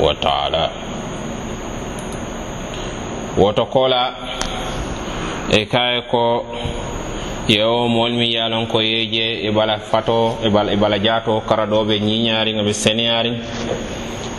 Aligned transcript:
wa 0.00 0.14
taala. 0.14 0.70
Woto 3.36 3.66
kola 3.66 4.14
e 5.50 5.64
kaye 5.66 6.02
ko 6.10 6.44
yewo 7.48 7.88
mool 7.88 8.12
mi 8.12 8.34
yalon 8.34 8.66
ko 8.66 8.80
yeje 8.82 9.46
e 9.46 9.50
bala 9.50 9.78
fato 9.78 10.38
e 10.44 10.50
bala 10.50 10.96
e 10.96 11.00
jaato 11.00 11.40
karaɗoɓe 11.48 12.00
ñiñariŋa 12.00 12.62
ɓe 12.62 12.72
seniyariŋ 12.72 13.34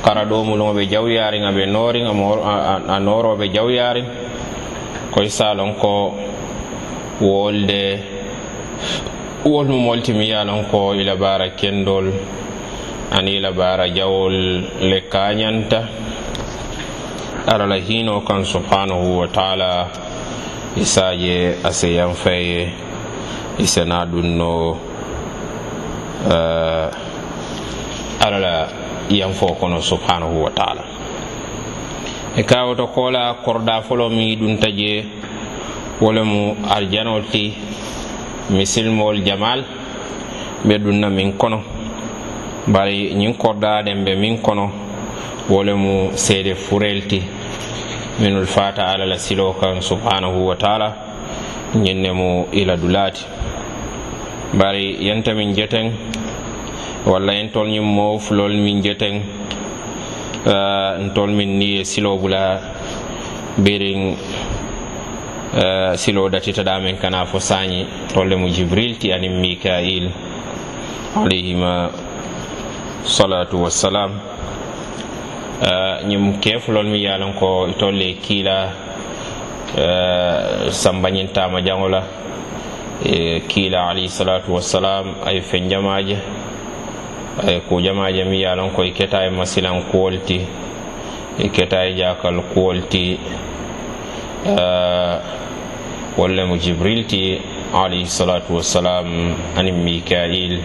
karaɗomuluŋo 0.05 0.73
ɓe 0.73 0.83
jawyariŋa 0.91 1.51
ɓe 1.51 1.65
noriŋ 1.65 2.05
a 2.87 2.99
noroɓe 2.99 3.45
jawyariŋ 3.55 4.05
koye 5.11 5.29
salon 5.29 5.73
ko 5.73 6.13
wolde 7.21 7.99
wolmo 9.45 9.77
moltimi 9.77 10.29
ye 10.29 10.43
lon 10.43 10.65
ko 10.71 10.93
ila 10.93 11.15
bara 11.15 11.49
kendol 11.49 12.13
ani 13.11 13.39
la 13.39 13.51
baara 13.51 13.89
jawol 13.89 14.35
le 14.81 15.01
kañanta 15.09 15.87
ara 17.47 17.75
hino 17.77 18.21
kan 18.21 18.45
subhanahu 18.45 19.19
wa 19.19 19.27
taala. 19.27 19.89
Isaje 20.77 21.57
aseyan 21.63 22.13
feye 22.13 22.69
isena 23.57 24.05
ɗum 24.05 24.37
no 24.37 24.69
uh, 24.69 24.77
eh, 26.29 26.89
arala 28.21 28.67
yanfo 29.09 29.55
kono 29.59 29.81
subhanahu 29.81 30.43
wa 30.43 30.51
taala. 30.51 30.83
E 32.37 32.43
kawoto 32.43 32.87
kola 32.93 33.33
korda 33.43 33.81
folo 33.81 34.09
mi 34.09 34.35
ɗum 34.37 34.57
taje. 34.59 35.05
Wolemu 36.01 36.55
arjanol 36.69 37.23
ti 37.31 37.53
misilmol 38.51 39.23
jamal. 39.25 39.65
Ɓe 40.65 40.77
ɗumna 40.77 41.09
min 41.09 41.33
kono. 41.33 41.78
bari 42.67 43.13
ñiŋ 43.15 43.33
kordaden 43.37 44.03
be 44.03 44.15
min 44.15 44.37
kono 44.41 44.71
wolemu 45.49 46.11
seede 46.15 46.55
furelti. 46.55 47.21
Minul 48.19 48.45
fata 48.45 48.83
ala 48.91 49.05
la 49.05 49.17
siloo 49.17 49.53
kaŋ 49.53 49.81
subhanahu 49.81 50.47
wa 50.47 50.55
taala 50.55 50.93
ñiŋ 51.75 51.97
ne 52.01 52.11
mu 52.11 52.45
ila 52.51 52.75
dulaati. 52.77 53.23
Bari 54.53 54.97
yenta 55.07 55.33
min 55.33 55.53
jeten 55.55 55.91
walla 57.05 57.33
yentol 57.33 57.67
ñiŋ 57.69 57.83
moo 57.83 58.17
fulol 58.19 58.53
min 58.53 58.81
jeten 58.81 59.21
uh, 60.45 60.99
ntol 61.05 61.29
min 61.31 61.57
niye 61.59 61.83
silo 61.85 62.17
bula 62.17 62.59
biriŋ 63.57 64.01
uh, 64.03 65.59
eh, 65.63 65.91
siloo 65.97 66.29
datitaɗa 66.29 66.79
meŋ 66.79 66.97
kana 67.01 67.25
fo 67.25 67.39
saañi. 67.39 67.85
Tolle 68.13 68.35
mu 68.35 68.47
jibril 68.49 68.97
ti 68.97 69.11
aniŋ 69.13 69.33
mikail 69.39 70.11
alayhima 71.15 71.89
salatu 73.03 73.63
wassalam. 73.63 74.11
Ñim 76.07 76.29
uh, 76.29 76.39
kefulol 76.39 76.87
mi 76.87 76.99
yalan 77.03 77.33
ko 77.33 77.67
tolle 77.79 78.13
kiila 78.21 78.71
uh, 79.77 80.69
sambañintama 80.71 81.61
jangola. 81.61 82.03
E 83.05 83.41
kiila 83.47 83.89
alayhi 83.89 84.09
salatu 84.09 84.53
wassalam 84.53 85.15
ay 85.25 85.41
fen 85.41 85.69
jamaje. 85.69 86.17
Ay 87.43 87.61
ko 87.69 87.81
jamaje 87.81 88.23
mi 88.25 88.41
yalan 88.41 88.71
ko 88.75 88.83
e 88.83 88.91
keta 88.91 89.25
e 89.25 89.29
masilan 89.29 89.83
kuwolti 89.91 90.39
e 91.39 91.49
keta 91.49 91.85
e 91.85 91.93
jakal 91.95 92.41
kuwolti 92.53 93.19
uh, 94.45 95.15
walla 96.17 96.57
jibril 96.57 97.05
ti 97.07 97.39
alayhi 97.73 98.05
salatu 98.09 98.55
wassalam 98.57 99.35
ani 99.57 99.71
mikail 99.71 100.57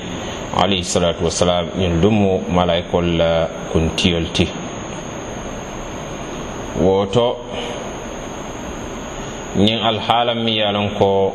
alayhi 0.56 0.84
salatu 0.84 1.24
wassalam 1.28 1.68
ñol 1.76 2.00
ɗummu 2.00 2.40
malaikol 2.48 3.20
uh, 3.20 3.46
kuntiyol 3.72 4.32
ti. 4.32 4.48
Woto 6.80 7.36
ñin 9.56 9.78
alhaala 9.84 10.34
mi 10.34 10.56
yalon 10.58 10.90
ko 10.98 11.34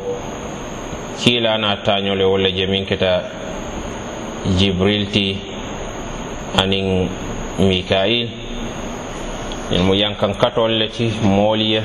kiilana 1.22 1.76
tañole 1.86 2.24
walla 2.24 2.50
je 2.50 2.66
min 2.66 2.84
keta 2.84 3.22
jibril 4.58 5.06
ti 5.12 5.38
anin 6.58 7.08
mikail. 7.58 8.28
Ñin 9.70 9.82
mu 9.86 9.94
yankan 9.94 10.34
katol 10.34 10.72
le 10.82 10.88
ti 10.88 11.12
moolu 11.22 11.62
ye 11.62 11.82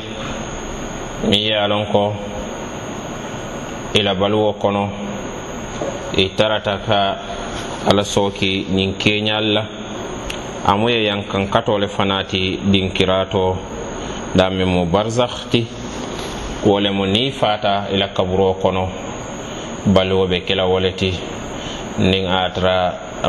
mi 1.30 1.38
ye 1.38 1.54
ko 1.92 2.14
ila 4.00 4.14
baluwo 4.16 4.54
kono 4.54 4.84
i 6.18 6.30
tarata 6.36 6.78
ka 6.86 7.00
ala 7.90 8.04
sooki 8.04 8.66
ñiŋ 8.76 8.92
keeñal 9.02 9.46
la. 9.56 9.64
Amu 10.68 10.90
ye 10.90 11.04
yankankato 11.06 11.78
fanati 11.88 12.60
dinkirato 12.72 13.56
dame 14.36 14.66
mu 14.66 14.86
barzakh 14.86 15.50
ti 15.52 15.62
wo 16.66 16.80
le 16.80 16.90
mu 16.90 17.06
niŋ 17.06 17.32
fata 17.32 17.88
ila 17.94 18.08
kaburo 18.10 18.54
kono 18.62 18.90
baluwo 19.86 20.28
be 20.28 20.42
kela 20.44 20.66
wo 20.66 20.80
le 20.80 20.92
ti 20.92 21.12
niŋ 22.00 22.26
a 22.28 22.50
tara 22.50 22.78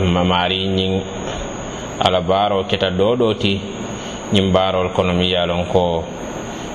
mamaari 0.01 0.67
ñiŋ 0.67 0.93
ala 2.01 2.21
baaro 2.21 2.65
keta 2.65 2.91
doo 2.91 3.15
doo 3.17 3.35
ti 3.35 3.61
ñiŋ 4.33 4.47
baarol 4.53 4.89
kono 4.97 5.13
mi 5.13 5.27
ye 5.31 5.37
a 5.37 5.47
ko 5.73 6.05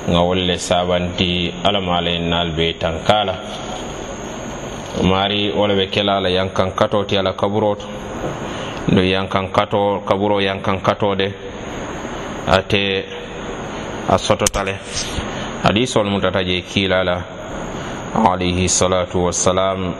nga 0.09 0.19
wolle 0.21 0.57
sabanti 0.57 1.53
alamala 1.63 2.09
en 2.09 2.29
naal 2.29 2.51
be 2.55 2.73
tankala. 2.73 3.35
Mari 5.03 5.51
wala 5.55 5.73
ɓe 5.75 5.89
kela 5.89 6.17
ala 6.17 6.29
yankan 6.29 6.71
kato 6.75 7.03
ti 7.05 7.17
ala 7.17 7.33
kaburoto 7.33 7.85
ndo 8.91 9.01
yankan 9.03 9.51
kato 9.51 10.01
kaburo 10.05 10.39
yankan 10.41 10.81
katode 10.81 11.33
ate 12.47 13.05
a 14.09 14.17
sototale. 14.17 14.75
Hadisol 15.63 16.09
mutata 16.09 16.43
je 16.43 16.61
kiilala 16.61 17.23
alayhi 18.15 18.67
salatu 18.69 19.25
wassalam. 19.25 19.93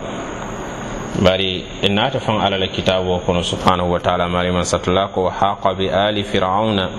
Bari 1.23 1.63
en 1.84 1.94
naata 1.95 2.19
fan 2.19 2.41
alala 2.41 2.67
kitabo 2.67 3.19
kono 3.25 3.44
subhanahu 3.44 3.91
wa 3.91 4.00
taala 4.00 4.28
mari 4.29 4.51
man 4.51 4.63
satala 4.66 5.07
ko 5.13 5.29
haqa 5.29 5.73
bi 5.78 5.88
ali 5.90 6.23
firauna 6.23 6.90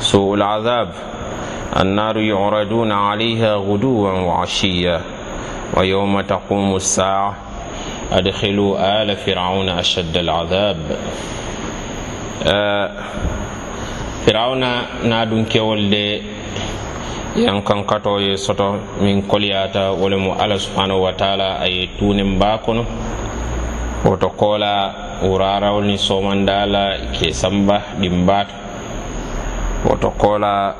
suu 0.00 0.36
l'azab 0.36 0.88
النار 1.80 2.16
يعرضون 2.18 2.92
عليها 2.92 3.54
غدوا 3.54 4.10
وعشيا 4.12 5.00
ويوم 5.76 6.20
تقوم 6.20 6.76
الساعة 6.76 7.34
أدخلوا 8.12 9.02
آل 9.02 9.16
فرعون 9.16 9.68
أشد 9.68 10.16
العذاب 10.16 10.76
آه 12.46 12.90
فرعون 14.26 14.64
نادون 15.04 15.44
كولد 15.44 15.94
yankan 17.38 17.86
kato 17.86 18.18
ye 18.18 18.34
soto 18.36 18.98
min 18.98 19.22
koliyata 19.22 19.94
wole 19.94 20.16
mu 20.18 20.34
ala 20.34 20.58
subhanahu 20.58 21.06
wa 21.06 21.12
taala 21.14 21.62
a 21.62 21.68
ye 21.70 21.86
tunin 21.98 22.34
ba 22.38 22.58
kono 22.58 22.82
woto 24.04 24.28
kola 24.34 24.90
wurarawol 25.22 25.86
ni 25.86 25.94
somandala 25.98 26.98
ke 27.14 27.30
samba 27.30 27.94
ɗimbato 28.00 28.54
woto 29.86 30.10
kola 30.18 30.74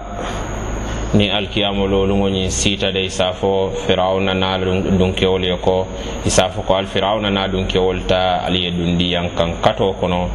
ni 1.14 1.30
alkiyamololuŋo 1.30 2.28
ñiŋ 2.28 2.50
siitade 2.50 3.00
i 3.00 3.10
se 3.10 3.24
fo 3.40 3.70
firawuna 3.86 4.34
na 4.34 4.58
dunkewolu 4.58 5.44
ye 5.46 5.56
ko 5.56 5.86
i 6.26 6.30
ko 6.66 6.74
ali 6.74 6.86
firawuna 6.86 7.30
na 7.30 7.48
dunkewolu 7.48 8.00
ta 8.06 8.42
ali 8.44 8.64
ye 8.64 8.70
dundi 8.70 9.12
yankaŋ 9.12 9.60
kato 9.62 9.92
kono 10.00 10.28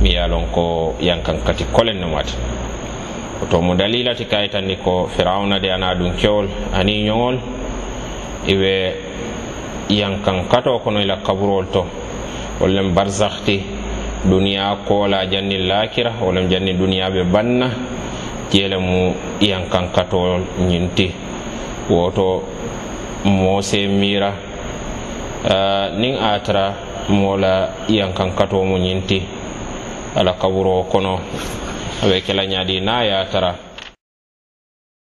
mi 0.00 0.10
ye 0.14 0.26
loŋ 0.26 0.44
ko 0.50 0.94
yankaŋ 1.00 1.36
kati 1.44 1.64
kolen 1.72 2.00
ne 2.00 2.06
mati 2.06 2.34
woto 3.40 3.60
mu 3.60 3.74
dalila 3.74 4.14
ti 4.14 4.24
kayitandi 4.24 4.76
ko 4.76 5.08
firawuna 5.14 5.58
de 5.60 5.68
ana 5.70 5.94
dunkewol 5.94 6.48
aniŋ 6.72 7.04
ñoŋol 7.04 7.36
i 8.48 8.54
be 8.54 8.74
yankaŋ 9.90 10.48
kato 10.48 10.78
kono 10.78 11.00
i 11.00 11.04
la 11.06 11.16
kaburol 11.16 11.66
to. 11.72 11.84
Wolu 12.60 12.72
lem 12.74 12.94
barzakh 12.94 13.44
duniya 14.24 14.76
koola 14.88 15.26
janni 15.26 15.58
lakira 15.68 16.12
wo 16.22 16.32
lem 16.32 16.48
janniŋ 16.48 16.78
duniya 16.78 17.10
be 17.10 17.24
banna 17.24 17.68
jele 18.50 18.76
mu 18.78 19.14
yankankatol 19.40 20.40
ñinti 20.68 21.12
woto 21.90 22.42
mose 23.24 23.86
mira. 23.88 24.32
Uh, 25.44 25.92
nin 26.00 26.16
atara 26.16 26.40
tara 26.40 26.66
mola 27.12 27.84
yankankato 27.88 28.64
mu 28.64 28.78
ñinti 28.78 29.20
ala 30.16 30.32
kaburo 30.40 30.84
kono. 30.88 31.20
A 32.02 32.20
kela 32.20 32.44
ñaadi 32.46 32.80
na 32.80 33.04
yatara 33.04 33.48
a 33.50 33.73